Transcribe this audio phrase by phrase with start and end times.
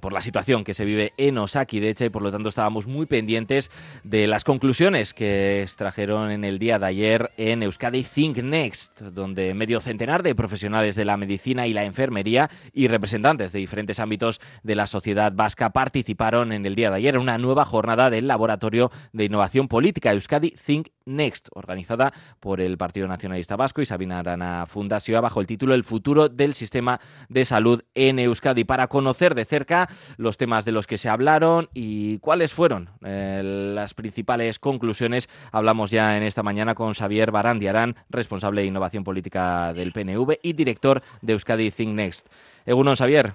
[0.00, 2.86] por la situación que se vive en Osaki, de hecho, y por lo tanto estábamos
[2.86, 3.70] muy pendientes
[4.04, 9.54] de las conclusiones que extrajeron en el día de ayer en Euskadi Think Next, donde
[9.54, 14.40] medio centenar de profesionales de la medicina y la enfermería y representantes de diferentes ámbitos
[14.62, 18.28] de la sociedad vasca participaron en el día de ayer en una nueva jornada del
[18.28, 24.18] Laboratorio de Innovación Política Euskadi Think Next, organizada por el Partido Nacionalista Vasco y Sabina
[24.18, 29.34] Arana Fundación bajo el título El futuro del sistema de salud en Euskadi, para conocer
[29.34, 33.42] de cerca los temas de los que se hablaron y cuáles fueron eh,
[33.74, 35.28] las principales conclusiones.
[35.52, 40.52] Hablamos ya en esta mañana con Xavier Barandiarán, responsable de innovación política del PNV y
[40.52, 42.26] director de Euskadi Think Next.
[42.66, 43.34] Egunon, Xavier.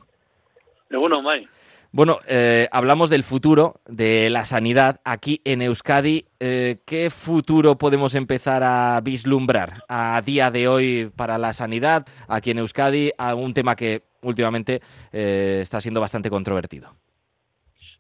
[0.90, 1.48] Egunon, May.
[1.96, 6.26] Bueno, eh, hablamos del futuro de la sanidad aquí en Euskadi.
[6.40, 12.50] Eh, ¿Qué futuro podemos empezar a vislumbrar a día de hoy para la sanidad aquí
[12.50, 13.12] en Euskadi?
[13.38, 16.96] Un tema que últimamente eh, está siendo bastante controvertido.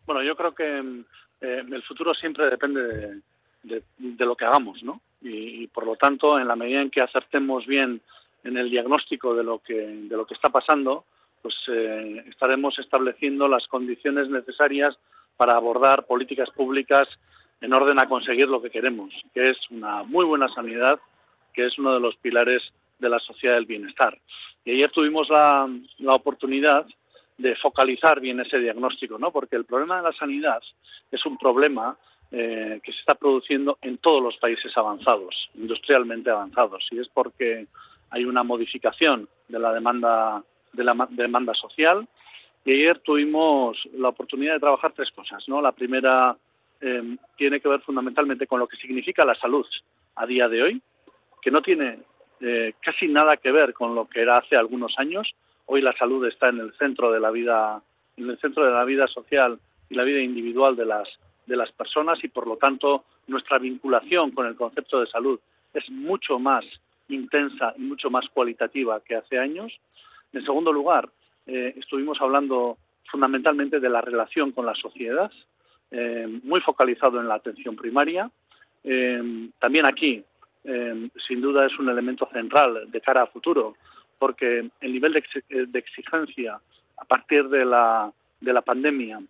[0.07, 1.03] Bueno, yo creo que
[1.41, 3.21] el futuro siempre depende
[3.61, 5.01] de, lo que hagamos, ¿no?
[5.21, 8.01] Y, y, por lo tanto, en la medida en que acertemos bien
[8.43, 11.05] en el diagnóstico de lo que de lo que está pasando,
[11.43, 14.97] pues eh, estaremos estableciendo las condiciones necesarias
[15.37, 17.07] para abordar políticas públicas
[17.59, 20.99] en orden a conseguir lo que queremos, que es una muy buena sanidad,
[21.53, 22.63] que es uno de los pilares
[22.99, 24.17] de la sociedad del bienestar.
[24.63, 25.69] Y ayer tuvimos la,
[26.07, 26.85] oportunidad
[27.37, 29.31] de focalizar bien ese diagnóstico, ¿no?
[29.31, 30.61] Porque el problema de la sanidad
[31.11, 31.97] es un problema
[32.31, 37.67] eh, que se está produciendo en todos los países avanzados, industrialmente avanzados, y es porque
[38.11, 42.07] hay una modificación de la demanda de la demanda social.
[42.65, 45.47] Y ayer tuvimos la oportunidad de trabajar tres cosas.
[45.47, 45.61] ¿no?
[45.61, 46.35] La primera
[46.81, 49.65] em, tiene que ver fundamentalmente con lo que significa la salud
[50.15, 50.81] a día de hoy,
[51.41, 51.99] que no tiene
[52.41, 55.33] eh, casi nada que ver con lo que era hace algunos años.
[55.65, 57.81] Hoy la salud está en el centro de la vida,
[58.17, 61.09] en el centro de la vida social y la vida individual de las
[61.45, 65.39] de las personas y por lo tanto nuestra vinculación con el concepto de salud
[65.73, 66.65] es mucho más
[67.09, 69.73] intensa y mucho más cualitativa que hace años.
[70.33, 71.09] En segundo lugar,
[71.45, 72.77] eh, estuvimos hablando
[73.09, 75.31] fundamentalmente de la relación con la sociedad,
[75.91, 78.29] eh, muy focalizado en la atención primaria.
[78.83, 80.23] Eh, también aquí,
[81.27, 83.75] sin duda, es un elemento central de cara a futuro,
[84.17, 86.57] porque el nivel de, exigencia
[86.97, 89.21] a partir de la, de la pandemia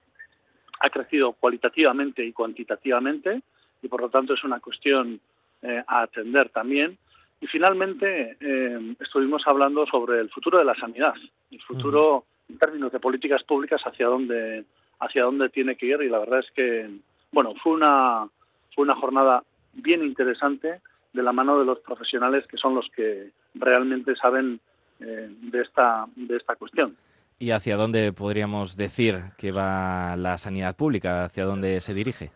[0.79, 3.41] ha crecido cualitativamente y cuantitativamente
[3.81, 5.19] y por lo tanto es una cuestión
[5.87, 6.99] a atender también
[7.43, 11.13] y finalmente eh, estuvimos hablando sobre el futuro de la sanidad,
[11.51, 14.63] el futuro en términos de políticas públicas hacia dónde
[15.01, 16.89] hacia dónde tiene que ir y la verdad es que
[17.33, 18.29] bueno fue una
[18.73, 19.43] fue una jornada
[19.73, 20.79] bien interesante
[21.11, 24.61] de la mano de los profesionales que son los que realmente saben
[25.01, 26.95] eh, de esta de esta cuestión.
[27.39, 31.25] ¿Y hacia dónde podríamos decir que va la sanidad pública?
[31.25, 32.31] ¿Hacia dónde se dirige?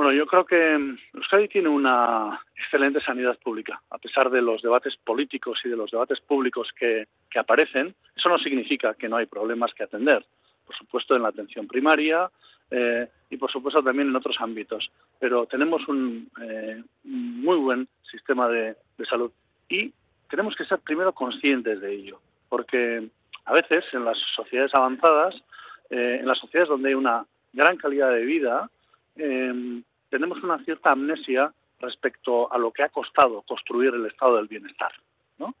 [0.00, 3.82] Bueno, yo creo que Euskadi tiene una excelente sanidad pública.
[3.90, 7.06] A pesar de los debates políticos y de los debates públicos que,
[7.38, 10.24] aparecen, eso no significa que no hay problemas que atender.
[10.64, 12.30] Por supuesto, en la atención primaria
[12.70, 14.90] eh, y, por supuesto, también en otros ámbitos.
[15.18, 19.30] Pero tenemos un, eh, muy buen sistema de, salud
[19.68, 19.92] y
[20.30, 22.22] tenemos que ser primero conscientes de ello.
[22.48, 23.06] Porque
[23.44, 25.34] a veces en las sociedades avanzadas,
[25.90, 28.70] eh, en las sociedades donde hay una gran calidad de vida,
[30.10, 34.92] tenemos una cierta amnesia respecto a lo que ha costado construir el estado del bienestar.
[35.38, 35.54] ¿no?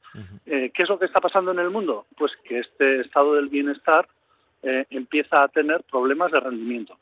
[0.44, 2.06] Eh, ¿Qué es lo que está pasando en el mundo?
[2.16, 4.06] Pues que este estado del bienestar
[4.62, 6.98] eh, empieza a tener problemas de rendimiento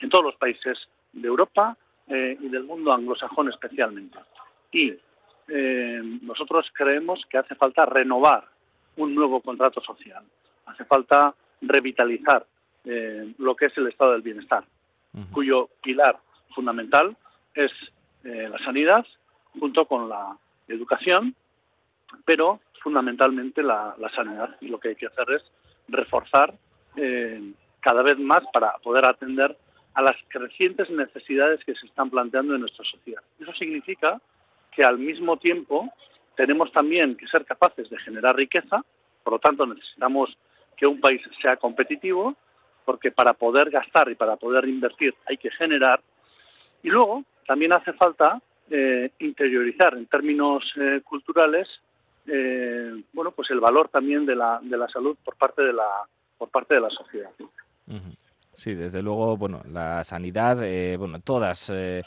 [0.00, 1.76] en todos los países de Europa
[2.08, 4.18] eh, y del mundo anglosajón especialmente.
[4.72, 4.94] Y
[6.22, 8.44] nosotros creemos que hace falta renovar
[8.96, 10.22] un nuevo contrato social,
[10.66, 12.46] hace falta revitalizar
[12.84, 14.62] lo que es el estado del bienestar,
[15.32, 16.20] cuyo pilar
[16.54, 17.16] fundamental
[17.54, 17.72] es
[18.24, 19.06] eh, la sanidad
[19.58, 20.36] junto con la
[20.68, 21.34] educación,
[22.24, 24.56] pero fundamentalmente la, sanidad.
[24.60, 25.42] Y lo que hay que hacer es
[25.88, 26.54] reforzar
[26.96, 29.56] eh, cada vez más para poder atender
[29.94, 33.22] a las crecientes necesidades que se están planteando en nuestra sociedad.
[33.40, 34.20] Eso significa
[34.72, 35.92] que al mismo tiempo
[36.36, 38.84] tenemos también que ser capaces de generar riqueza,
[39.22, 40.36] por lo tanto necesitamos
[40.76, 42.36] que un país sea competitivo,
[42.84, 46.00] porque para poder gastar y para poder invertir hay que generar,
[46.82, 48.40] y luego también hace falta
[48.70, 51.68] eh, interiorizar en términos eh, culturales
[52.26, 55.88] eh, bueno pues el valor también de la, de la salud por parte de la
[56.38, 57.30] por parte de la sociedad.
[58.60, 62.02] Sí, desde luego, bueno, la sanidad, eh, bueno, todas eh,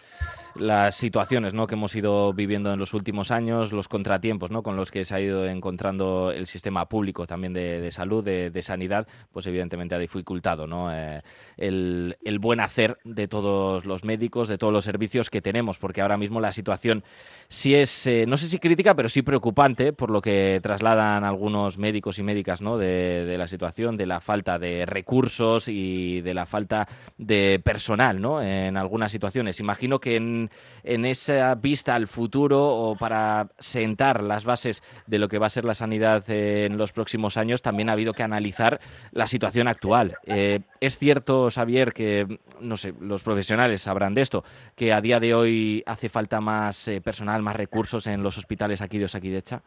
[0.53, 1.65] las situaciones ¿no?
[1.65, 4.61] que hemos ido viviendo en los últimos años, los contratiempos ¿no?
[4.61, 9.07] con los que se ha ido encontrando el sistema público también de, salud, de, sanidad,
[9.31, 10.93] pues evidentemente ha dificultado ¿no?
[10.93, 11.23] Eh,
[11.57, 16.01] el, el, buen hacer de todos los médicos, de todos los servicios que tenemos, porque
[16.01, 17.03] ahora mismo la situación
[17.47, 22.19] sí es, no sé si crítica, pero sí preocupante, por lo que trasladan algunos médicos
[22.19, 22.77] y médicas ¿no?
[22.77, 26.87] de, de la situación, de la falta de recursos y de la falta
[27.17, 28.41] de personal, ¿no?
[28.41, 29.59] En algunas situaciones.
[29.59, 30.49] Imagino que en,
[30.83, 35.65] esa vista al futuro o para sentar las bases de lo que va a ser
[35.65, 38.79] la sanidad en los próximos años, también ha habido que analizar
[39.11, 40.17] la situación actual.
[40.25, 44.43] Eh, es cierto, Xavier, que, no sé, los profesionales sabrán de esto,
[44.75, 48.81] que a día de hoy hace falta más eh, personal, más recursos en los hospitales
[48.81, 49.61] aquí de Osakidecha.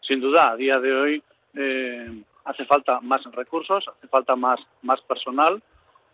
[0.00, 1.22] Sin duda, a día de hoy
[1.54, 5.62] eh, hace falta más recursos, hace falta más, más personal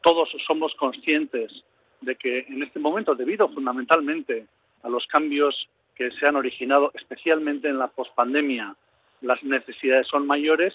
[0.05, 1.65] todos somos conscientes
[2.03, 4.47] de que en este momento, debido fundamentalmente
[4.83, 8.77] a los cambios que se han originado, especialmente en la pospandemia,
[9.23, 10.75] las necesidades son mayores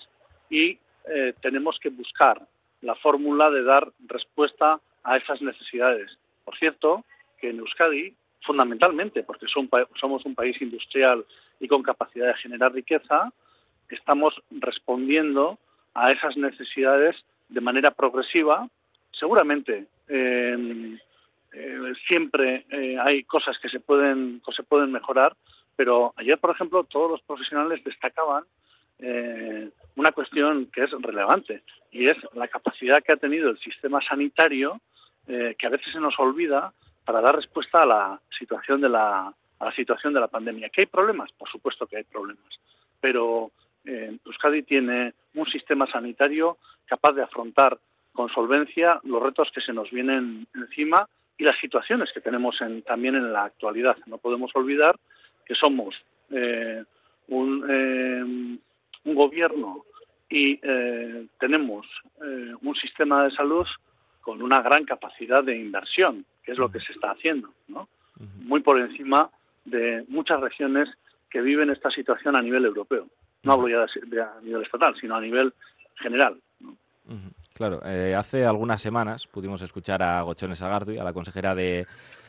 [0.49, 2.41] y eh, tenemos que buscar
[2.81, 6.17] la fórmula de dar respuesta a esas necesidades.
[6.43, 7.05] Por cierto,
[7.37, 11.23] que en Euskadi, fundamentalmente, porque somos un país industrial
[11.59, 13.31] y con capacidad de generar riqueza,
[13.89, 15.59] estamos respondiendo
[15.93, 17.15] a esas necesidades
[17.49, 18.67] de manera progresiva
[19.19, 20.97] seguramente em,
[21.51, 25.35] eh, siempre eh, hay cosas que se pueden que se pueden mejorar,
[25.75, 28.43] pero ayer, por ejemplo, todos los profesionales destacaban
[28.99, 34.01] eh, una cuestión que es relevante y es la capacidad que ha tenido el sistema
[34.01, 34.79] sanitario,
[35.27, 36.73] que a veces se nos olvida,
[37.05, 40.69] para dar respuesta a la situación de la a la situación de la pandemia.
[40.69, 41.31] ¿Que hay problemas?
[41.33, 42.59] Por supuesto que hay problemas,
[42.99, 43.51] pero
[43.85, 46.57] Euskadi tiene un sistema sanitario
[46.87, 47.77] capaz de afrontar
[48.19, 51.07] con solvencia los retos que se nos vienen encima
[51.37, 53.95] y las situaciones que tenemos en, también en la actualidad.
[54.07, 54.99] No podemos olvidar
[55.45, 55.95] que somos
[56.29, 56.83] eh,
[57.29, 58.59] un, eh,
[59.05, 59.85] un, gobierno
[60.29, 61.87] y eh, tenemos
[62.61, 63.65] un sistema de salud
[64.19, 67.87] con una gran capacidad de inversión, que es lo que se está haciendo, ¿no?
[68.43, 69.29] muy por encima
[69.63, 70.89] de muchas regiones
[71.29, 73.07] que viven esta situación a nivel europeo.
[73.43, 75.53] No hablo ya de, a nivel estatal, sino a nivel
[76.01, 76.37] general.
[77.59, 81.87] Claro, eh, hace algunas semanas pudimos escuchar a Gochones Agardui, a la consejera de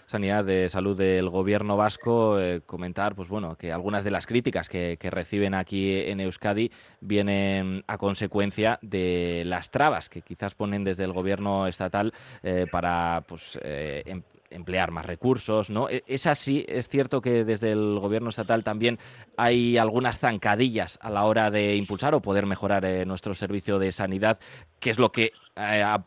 [0.09, 4.69] Sanidad de Salud del Gobierno vasco, eh, comentar, pues bueno, que algunas de las críticas
[4.69, 11.05] que, reciben aquí en Euskadi vienen a consecuencia de las trabas que quizás ponen desde
[11.05, 12.13] el Gobierno estatal
[12.43, 15.89] eh, para, pues, em, emplear más recursos, ¿no?
[15.89, 18.99] E, es así, es cierto que desde el gobierno estatal también
[19.37, 23.93] hay algunas zancadillas a la hora de impulsar o poder mejorar eh, nuestro servicio de
[23.93, 24.39] sanidad,
[24.81, 26.05] que es lo que eh, a,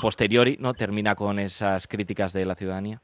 [0.00, 3.00] posteriori no termina con esas críticas de la ciudadanía.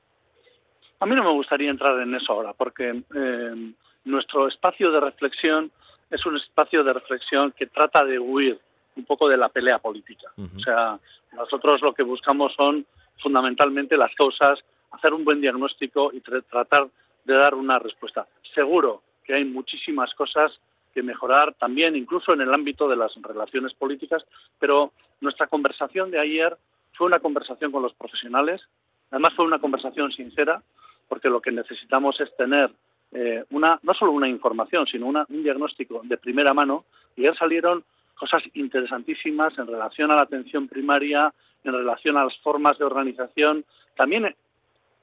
[1.01, 3.73] A mí no me gustaría entrar en eso ahora, porque eh,
[4.05, 5.71] nuestro espacio de reflexión
[6.11, 8.59] es un espacio de reflexión que trata de huir
[8.95, 10.29] un poco de la pelea política.
[10.37, 10.99] O sea,
[11.33, 12.87] nosotros lo que buscamos son
[13.19, 14.63] fundamentalmente las causas
[14.93, 16.89] hacer un buen diagnóstico y tratar
[17.25, 18.27] de dar una respuesta.
[18.55, 20.53] Seguro que hay muchísimas cosas
[20.95, 24.25] que mejorar también, incluso en el ámbito de las relaciones políticas,
[24.59, 26.57] pero nuestra conversación de ayer
[26.95, 28.63] fue una conversación con los profesionales,
[29.11, 30.63] además fue una conversación sincera,
[31.09, 32.71] porque lo que necesitamos es tener
[33.13, 37.85] eh, una, no solo una información, sino un diagnóstico de primera mano, y ayer salieron
[38.15, 41.33] cosas interesantísimas en relación a la atención primaria,
[41.63, 43.65] en relación a las formas de organización,
[43.97, 44.35] también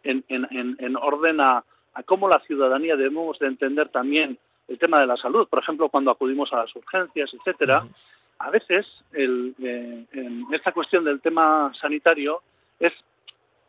[0.03, 1.63] en, orden a,
[2.05, 5.47] cómo la ciudadanía debemos de entender también el tema de la salud.
[5.47, 7.85] Por ejemplo, cuando acudimos a las urgencias, etcétera,
[8.39, 12.41] a veces el, eh, en esta cuestión del tema sanitario
[12.79, 12.93] es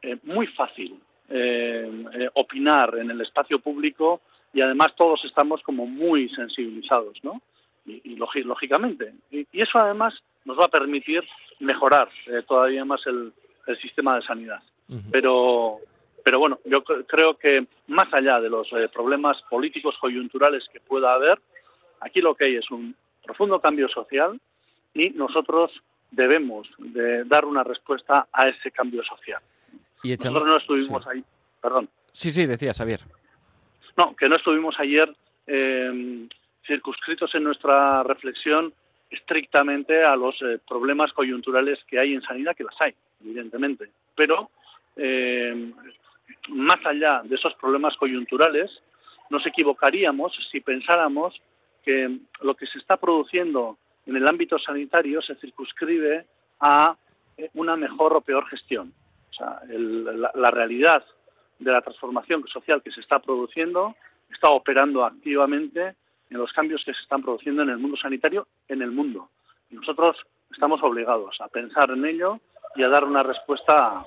[0.02, 0.98] eh, muy fácil
[1.28, 4.20] eh, opinar en el espacio público
[4.52, 7.40] y además todos estamos como muy sensibilizados, ¿no?
[7.86, 9.12] Y, lógicamente.
[9.30, 10.14] Y, eso además
[10.44, 11.22] nos va a permitir
[11.60, 12.08] mejorar
[12.46, 13.32] todavía más el,
[13.80, 14.62] sistema de sanidad.
[15.10, 15.80] Pero
[16.24, 21.12] pero bueno, yo creo que más allá de los eh, problemas políticos coyunturales que pueda
[21.12, 21.38] haber,
[22.00, 24.40] aquí lo que hay es un profundo cambio social
[24.94, 25.70] y nosotros
[26.10, 29.42] debemos de dar una respuesta a ese cambio social.
[30.02, 31.22] Y nosotros no estuvimos ahí,
[31.60, 31.90] perdón.
[32.12, 33.00] Sí, sí, decía Xavier.
[33.96, 35.14] No, que no estuvimos ayer
[35.46, 36.28] em,
[36.66, 38.72] circunscritos en nuestra reflexión
[39.10, 43.90] estrictamente a los eh, problemas coyunturales que hay en sanidad, que las hay, evidentemente.
[44.14, 44.50] Pero
[44.96, 45.72] eh,
[46.48, 48.70] más allá de esos problemas coyunturales,
[49.30, 51.40] nos equivocaríamos si pensáramos
[51.82, 56.26] que lo que se está produciendo en el ámbito sanitario se circunscribe
[56.60, 56.96] a
[57.54, 58.92] una mejor o peor gestión.
[59.30, 61.04] O sea, la, realidad
[61.58, 63.96] de la transformación social que se está produciendo
[64.30, 65.96] está operando activamente
[66.30, 69.30] en los cambios que se están produciendo en el mundo sanitario en el mundo.
[69.70, 70.16] Y nosotros
[70.52, 72.40] estamos obligados a pensar en ello
[72.76, 74.06] y a dar una respuesta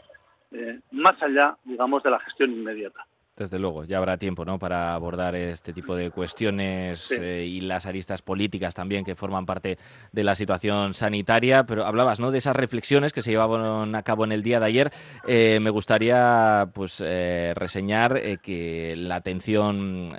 [0.51, 3.05] eh, más allá, digamos, de la gestión inmediata.
[3.37, 4.57] Desde luego, ya habrá tiempo ¿no?
[4.57, 9.77] para abordar este tipo de cuestiones eh, y las aristas políticas también que forman parte
[10.11, 11.63] de la situación sanitaria.
[11.65, 12.31] Pero hablabas ¿no?
[12.31, 14.91] de esas reflexiones que se llevaban a cabo en el día de ayer.
[15.27, 20.09] Eh, me gustaría pues eh, reseñar que la atención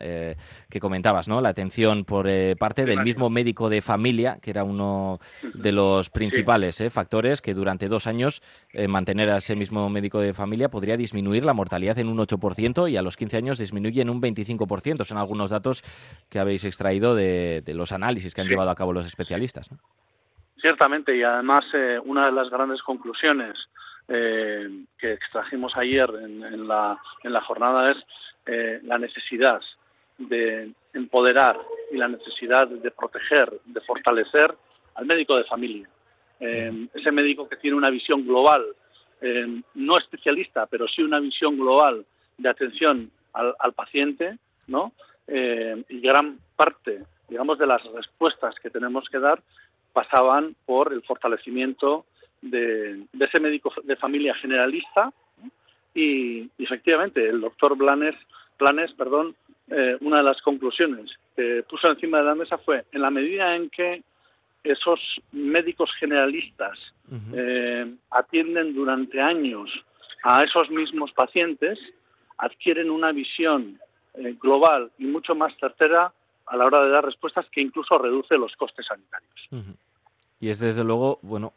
[0.71, 1.41] que comentabas, ¿no?
[1.41, 5.19] la atención por parte del mismo médico de familia, que era uno
[5.55, 8.43] de los principales factores que durante dos años
[8.89, 12.97] mantener a ese mismo médico de familia podría disminuir la mortalidad en un 8% y
[12.97, 15.03] a los 15 años disminuye en un 25%.
[15.05, 15.83] Son algunos datos
[16.29, 19.71] que habéis extraído de, los análisis que han llevado a cabo los especialistas.
[20.61, 23.57] Ciertamente, y además eh, una de las grandes conclusiones
[24.09, 27.99] eh, que extrajimos ayer en, la, en la jornada es
[28.45, 29.63] eh, la necesidad
[30.19, 31.59] de empoderar
[31.91, 34.55] y la necesidad de proteger, de fortalecer
[34.97, 35.89] al médico de familia.
[36.41, 38.65] ese médico que tiene una visión global,
[39.75, 42.05] no especialista, pero sí una visión global
[42.39, 44.93] de atención al, paciente, ¿no?
[45.27, 49.41] Eh, y gran parte, digamos, de las respuestas que tenemos que dar
[49.93, 52.07] pasaban por el fortalecimiento
[52.41, 55.13] de, ese médico de familia generalista
[55.95, 58.15] y, efectivamente el doctor Blanes,
[58.57, 59.35] Planes, perdón,
[59.71, 63.55] eh, una de las conclusiones que puso encima de la mesa fue en la medida
[63.55, 64.03] en que
[64.65, 65.01] esos
[65.33, 66.79] médicos generalistas
[67.33, 69.71] eh, atienden durante años
[70.25, 71.79] a esos mismos pacientes,
[72.39, 73.79] adquieren una visión
[74.15, 76.13] eh, global y mucho más certera
[76.47, 79.77] a la hora de dar respuestas que incluso reduce los costes sanitarios.
[80.41, 81.53] Y es desde luego, bueno,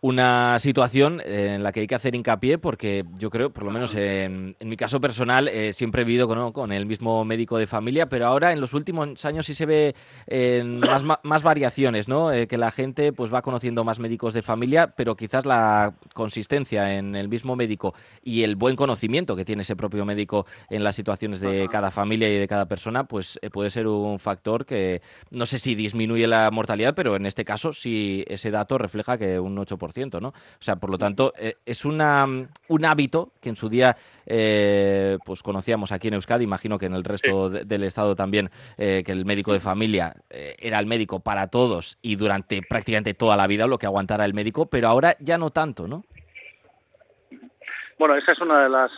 [0.00, 3.96] una situación en la que hay que hacer hincapié porque yo creo, por lo menos
[3.96, 8.26] en, mi caso personal, eh, siempre he vivido con, el mismo médico de familia, pero
[8.26, 9.94] ahora en los últimos años sí se ve
[10.64, 12.32] más, más, variaciones, ¿no?
[12.32, 16.96] Eh, que la gente pues va conociendo más médicos de familia, pero quizás la consistencia
[16.96, 20.94] en el mismo médico y el buen conocimiento que tiene ese propio médico en las
[20.94, 25.02] situaciones de cada familia y de cada persona, pues eh, puede ser un factor que
[25.30, 29.40] no sé si disminuye la mortalidad, pero en este caso sí ese dato refleja que
[29.40, 29.87] un 8%
[30.20, 30.28] ¿no?
[30.28, 32.26] O sea, por lo tanto, eh, es una,
[32.68, 36.94] un hábito que en su día eh, pues conocíamos aquí en Euskadi, imagino que en
[36.94, 41.48] el resto del Estado también, eh, que el médico de familia era el médico para
[41.48, 45.38] todos y durante prácticamente toda la vida lo que aguantara el médico, pero ahora ya
[45.38, 46.04] no tanto, ¿no?
[47.98, 48.92] Bueno, esa es una de las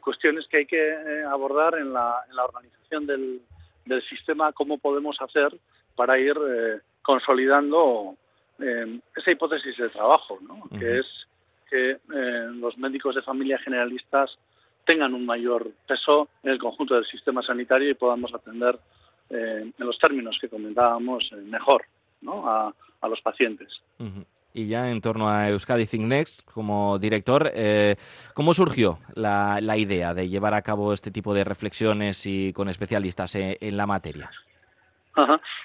[0.00, 3.40] cuestiones que hay que abordar en la, en la organización del,
[3.84, 5.56] del sistema, cómo podemos hacer
[5.94, 6.36] para ir
[7.02, 8.16] consolidando
[8.58, 10.62] eh, esa hipótesis de trabajo, ¿no?
[10.78, 11.06] que es
[11.68, 14.38] que eh, los médicos de familia generalistas
[14.84, 18.78] tengan un mayor peso en el conjunto del sistema sanitario y podamos atender
[19.30, 21.84] eh, en los términos que comentábamos mejor
[22.20, 22.48] ¿no?
[22.48, 22.72] a,
[23.08, 23.68] los pacientes.
[24.52, 27.52] Y ya en torno a Euskadi Think Next, como director,
[28.34, 32.68] ¿cómo surgió la, la, idea de llevar a cabo este tipo de reflexiones y con
[32.68, 34.28] especialistas en la materia?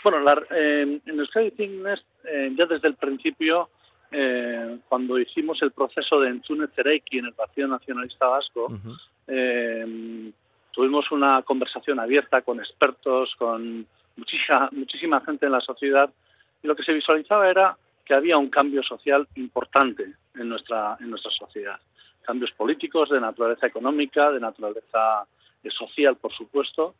[0.03, 1.85] Bueno, la, eh, en Euskadi Think
[2.23, 3.69] eh, ya desde el principio,
[4.11, 8.71] eh, cuando hicimos el proceso de Entzune Cereiki en el Partido Nacionalista Vasco,
[9.27, 10.31] eh,
[10.71, 16.09] tuvimos una conversación abierta con expertos, con muchísima, muchísima gente en la sociedad,
[16.63, 21.09] y lo que se visualizaba era que había un cambio social importante en nuestra, en
[21.09, 21.79] nuestra sociedad.
[22.23, 25.25] Cambios políticos, de naturaleza económica, de naturaleza
[25.69, 26.95] social, por supuesto,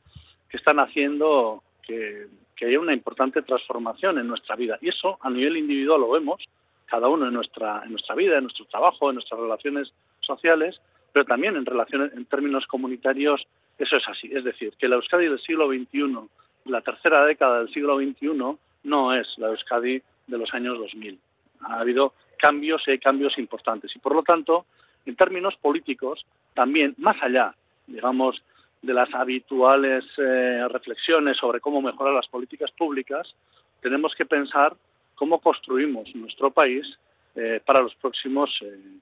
[0.50, 2.28] que están haciendo que,
[2.64, 4.78] haya una importante transformación en nuestra vida.
[4.82, 6.44] Y eso a nivel individual lo vemos,
[6.86, 10.80] cada uno en nuestra, en nuestra vida, en nuestro trabajo, en nuestras relaciones sociales,
[11.12, 13.48] pero también en relaciones, en términos comunitarios,
[13.80, 14.30] eso es así.
[14.32, 16.20] Es decir, que la Euskadi del siglo XXI,
[16.66, 21.18] la tercera década del siglo XXI, no es la Euskadi de los años 2000.
[21.62, 23.96] Ha habido cambios y hay cambios importantes.
[23.96, 24.66] Y por lo tanto,
[25.06, 27.56] en términos políticos, también, más allá,
[27.88, 28.44] digamos,
[28.82, 33.34] de las habituales eh, reflexiones sobre cómo mejorar las políticas públicas,
[33.82, 34.76] tenemos que pensar
[35.16, 36.98] cómo construimos nuestro país
[37.36, 38.50] eh, para los próximos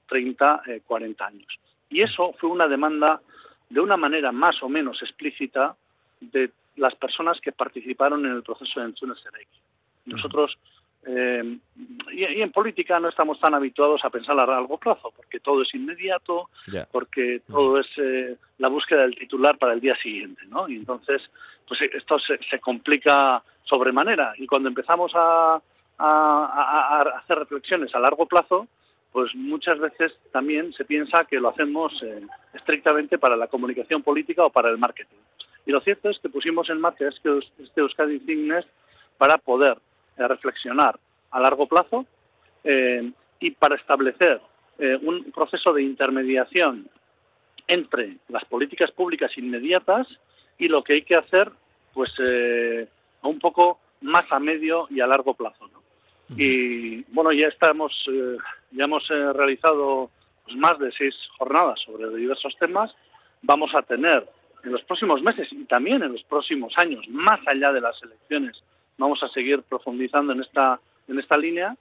[0.06, 1.58] 30, eh, 40 años.
[1.88, 3.20] Y eso fue una demanda
[3.68, 5.74] de una manera más o menos explícita
[6.20, 9.14] de las personas que participaron en el proceso de Entzune
[10.06, 10.58] Nosotros
[11.06, 11.58] eh,
[12.12, 15.74] y, en política no estamos tan habituados a pensar a largo plazo, porque todo es
[15.74, 16.50] inmediato,
[16.92, 20.68] porque todo es eh, la búsqueda del titular para el día siguiente, ¿no?
[20.68, 21.22] Y entonces,
[21.66, 24.34] pues esto se, complica sobremanera.
[24.36, 25.60] Y cuando empezamos a,
[25.98, 28.68] a, hacer reflexiones a largo plazo,
[29.12, 32.22] pues muchas veces también se piensa que lo hacemos eh,
[32.54, 35.16] estrictamente para la comunicación política o para el marketing.
[35.66, 38.66] Y lo cierto es que pusimos en marcha este, este Euskadi Cignes
[39.18, 39.78] para poder
[40.20, 40.98] eh, reflexionar
[41.30, 42.06] a largo plazo
[42.64, 44.40] eh, y para establecer
[45.02, 46.88] un proceso de intermediación
[47.68, 50.08] entre las políticas públicas inmediatas
[50.56, 51.52] y lo que hay que hacer,
[51.92, 52.14] pues
[53.20, 55.68] un poco más a medio y a largo plazo.
[55.68, 55.80] ¿no?
[56.36, 58.36] Y bueno, ya estamos, eh,
[58.72, 60.10] ya hemos eh, realizado
[60.44, 62.94] pues, más de seis jornadas sobre diversos temas.
[63.42, 64.28] Vamos a tener
[64.62, 68.62] en los próximos meses y también en los próximos años, más allá de las elecciones,
[69.00, 70.78] vamos a seguir profundizando en esta
[71.08, 71.76] en esta línea.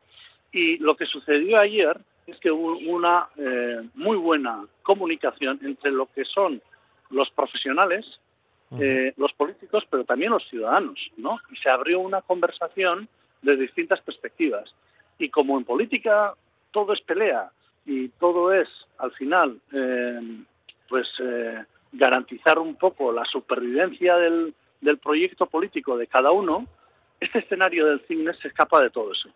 [0.52, 6.08] Y lo que sucedió ayer es que hubo una eh, muy buena comunicación entre lo
[6.08, 6.62] que son
[7.12, 8.20] los profesionales,
[9.18, 11.40] los políticos, pero también los ciudadanos, ¿no?
[11.52, 13.10] Y se abrió una conversación
[13.42, 14.74] de distintas perspectivas.
[15.18, 16.34] Y como en política
[16.72, 17.52] todo es pelea
[17.86, 20.20] y todo es, al final, eh,
[20.88, 26.68] pues eh, garantizar un poco la supervivencia del, del, proyecto político de cada uno,
[27.20, 29.30] este escenario del cine se escapa de todo eso.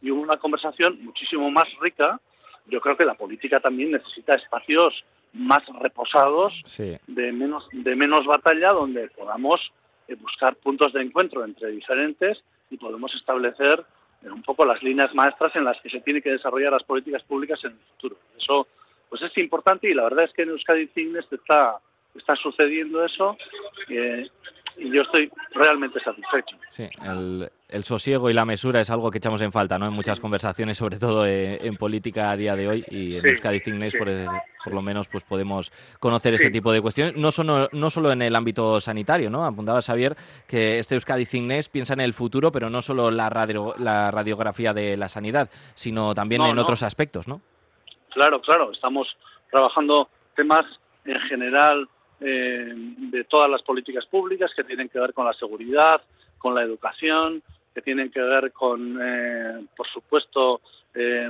[0.00, 2.20] Y hubo una conversación muchísimo más rica.
[2.66, 8.72] Yo creo que la política también necesita espacios más reposados, de, menos, de menos batalla,
[8.72, 9.72] donde podamos
[10.08, 13.84] eh, buscar puntos de encuentro entre diferentes y podemos establecer
[14.22, 17.22] eh, un poco las líneas maestras en las que se tienen que desarrollar las políticas
[17.22, 18.16] públicas en el futuro.
[18.36, 18.66] Eso
[19.08, 21.76] pues es importante y la verdad es que en Euskadi Cignes está,
[22.14, 23.36] está sucediendo eso
[23.88, 24.26] eh,
[24.76, 26.56] y yo estoy realmente satisfecho.
[26.68, 29.86] Sí, el, el, sosiego y la mesura es algo que echamos en falta ¿no?
[29.86, 33.60] en muchas conversaciones, sobre todo eh, en política a día de hoy y en Euskadi
[33.60, 34.08] Cignes, por,
[34.64, 38.22] por, lo menos, pues podemos conocer este tipo de cuestiones, no solo, no solo en
[38.22, 39.44] el ámbito sanitario, ¿no?
[39.44, 43.74] Apuntaba Xavier que este Euskadi Cignes piensa en el futuro, pero no solo la, radio,
[43.78, 47.40] la radiografía de la sanidad, sino también en otros aspectos, ¿no?
[48.10, 49.08] Claro, claro, estamos
[49.50, 50.66] trabajando temas
[51.04, 51.88] en general
[52.24, 56.00] eh, de todas las políticas públicas que tienen que ver con la seguridad,
[56.38, 57.42] con la educación,
[57.74, 60.60] que tienen que ver con, eh, por supuesto,
[60.94, 61.28] eh,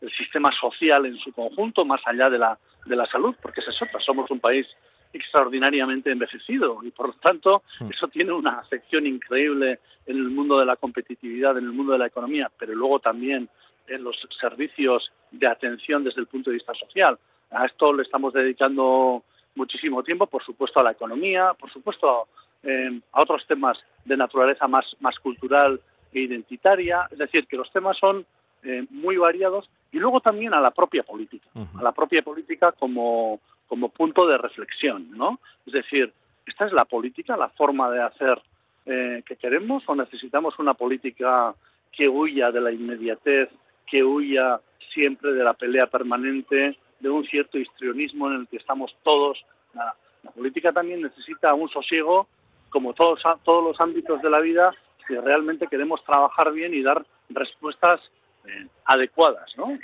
[0.00, 3.70] el sistema social en su conjunto, más allá de la, de la salud, porque esa
[3.70, 4.00] es otra.
[4.00, 4.66] Somos un país
[5.12, 7.90] extraordinariamente envejecido y, por lo tanto, hmm.
[7.90, 11.98] eso tiene una afección increíble en el mundo de la competitividad, en el mundo de
[11.98, 13.48] la economía, pero luego también
[13.88, 17.18] en los servicios de atención desde el punto de vista social.
[17.50, 22.28] A esto le estamos dedicando muchísimo tiempo, por supuesto a la economía, por supuesto
[22.62, 25.80] eh, a otros temas de naturaleza más, más cultural
[26.12, 28.26] e identitaria, es decir, que los temas son
[28.62, 33.40] eh, muy variados y luego también a la propia política, a la propia política como,
[33.66, 35.40] como punto de reflexión, ¿no?
[35.66, 36.12] Es decir,
[36.46, 38.40] ¿esta es la política, la forma de hacer
[38.86, 41.54] eh, que queremos o necesitamos una política
[41.92, 43.48] que huya de la inmediatez,
[43.86, 44.60] que huya
[44.92, 49.38] siempre de la pelea permanente, de un cierto histrionismo en el que estamos todos.
[49.74, 49.94] La,
[50.34, 52.28] política también necesita un sosiego,
[52.68, 54.72] como todos, todos los ámbitos de la vida,
[55.06, 58.00] si realmente queremos trabajar bien y dar respuestas
[58.46, 59.78] eh, adecuadas, ¿no?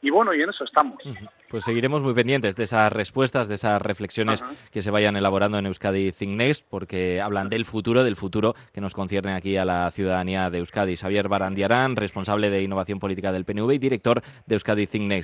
[0.00, 1.00] Y, bueno, y en eso estamos.
[1.48, 4.42] Pues seguiremos muy pendientes de esas respuestas, de esas reflexiones
[4.72, 8.80] que se vayan elaborando en Euskadi Think Next, porque hablan del futuro, del futuro que
[8.80, 10.96] nos concierne aquí a la ciudadanía de Euskadi.
[10.96, 15.20] Xavier Barandiarán, responsable de innovación política del PNV y director de Euskadi Think Next.